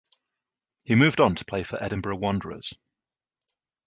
He 0.83 0.95
moved 0.95 1.19
on 1.19 1.35
to 1.35 1.45
play 1.45 1.61
for 1.61 1.77
Edinburgh 1.79 2.15
Wanderers. 2.15 2.73